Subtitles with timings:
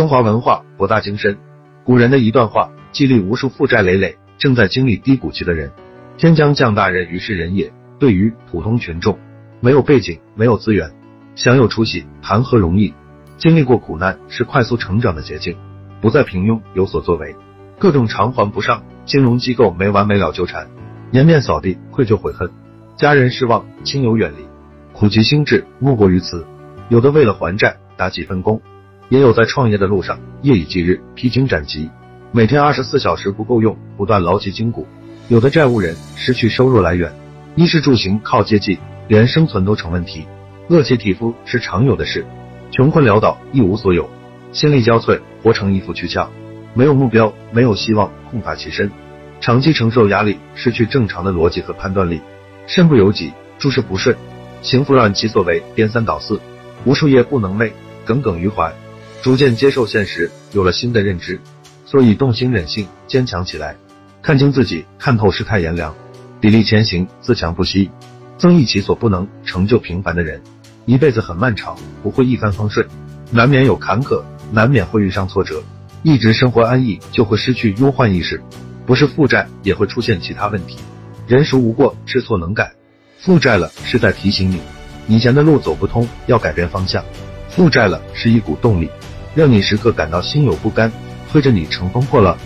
[0.00, 1.36] 中华文化博大精深，
[1.84, 5.70] 古人的一段话激励无数负债累累、正在经历低谷期的人。
[6.16, 7.70] 天将降大任于是人也。
[7.98, 9.18] 对于普通群众，
[9.60, 10.90] 没有背景、没有资源，
[11.34, 12.94] 想有出息谈何容易？
[13.36, 15.54] 经历过苦难是快速成长的捷径，
[16.00, 17.36] 不再平庸，有所作为。
[17.78, 20.66] 各种偿还不上，金融机构没完没了纠缠，
[21.10, 22.50] 颜面扫地，愧疚悔恨，
[22.96, 24.46] 家人失望，亲友远离，
[24.94, 26.46] 苦其心志，莫过于此。
[26.88, 28.62] 有的为了还债打几份工。
[29.10, 31.90] 也有在创业的路上夜以继日披荆斩棘，
[32.30, 34.86] 每天二十四小时不够用，不断劳其筋骨。
[35.26, 37.12] 有的债务人失去收入来源，
[37.56, 40.26] 衣食住行靠接济，连生存都成问题。
[40.68, 42.24] 饿其体肤是常有的事，
[42.70, 44.08] 穷困潦倒一无所有，
[44.52, 46.30] 心力交瘁，活成一副躯壳。
[46.72, 48.88] 没有目标，没有希望，空乏其身，
[49.40, 52.20] 长期承受压力，失去正常的逻辑和判断力，
[52.68, 54.16] 身不由己，诸事不顺，
[54.62, 56.40] 行拂乱其所为，颠三倒四，
[56.84, 57.72] 无数夜不能寐，
[58.04, 58.72] 耿耿于怀。
[59.22, 61.38] 逐渐接受现实，有了新的认知，
[61.84, 63.76] 所以动心忍性，坚强起来，
[64.22, 65.94] 看清自己，看透世态炎凉，
[66.40, 67.90] 砥砺前行，自强不息，
[68.38, 70.40] 增益其所不能，成就平凡的人。
[70.86, 72.86] 一辈子很漫长，不会一帆风顺，
[73.30, 75.62] 难免有坎坷，难免会遇上挫折。
[76.02, 78.40] 一直生活安逸，就会失去忧患意识，
[78.86, 80.78] 不是负债，也会出现其他问题。
[81.26, 82.72] 人孰无过，知错能改。
[83.18, 84.58] 负债了，是在提醒你，
[85.06, 87.04] 以前的路走不通，要改变方向。
[87.50, 88.88] 负债了，是一股动力。
[89.34, 90.90] 让你时刻感到心有不甘，
[91.30, 92.36] 推着你乘风破浪。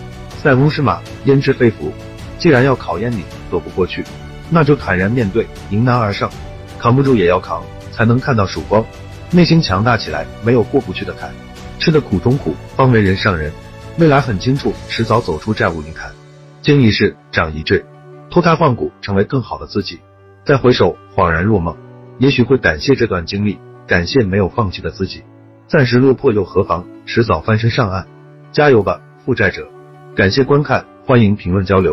[0.42, 1.92] 塞翁失马，焉知非福？
[2.38, 4.04] 既然要考验你，躲不过去，
[4.50, 6.30] 那就坦然面对，迎难而上。
[6.78, 8.84] 扛不住也要扛，才能看到曙光。
[9.30, 11.30] 内心强大起来，没有过不去的坎。
[11.78, 13.50] 吃的苦中苦，方为人上人。
[13.98, 16.12] 未来很清楚，迟早走出债务泥潭。
[16.60, 17.84] 经一事，长一智，
[18.30, 19.98] 脱胎换骨，成为更好的自己。
[20.44, 21.74] 再回首，恍然若梦。
[22.18, 25.22] 也许会感谢这段经历，感谢没有放弃的自己。
[25.66, 28.06] 暂时落魄又何妨，迟早翻身上岸。
[28.52, 29.66] 加油吧，负债者！
[30.14, 31.92] 感谢观看，欢迎评论交流。